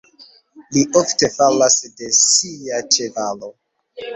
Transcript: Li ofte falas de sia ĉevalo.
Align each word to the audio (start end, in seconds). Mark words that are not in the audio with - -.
Li 0.77 0.85
ofte 1.01 1.29
falas 1.35 1.77
de 2.01 2.09
sia 2.23 2.81
ĉevalo. 2.97 3.53